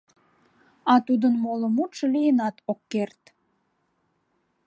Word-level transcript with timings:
—А 0.93 0.95
тудын 1.07 1.33
моло 1.43 1.67
мутшо 1.75 2.05
лийынат 2.13 2.55
ок 2.71 2.79
керт. 2.91 3.21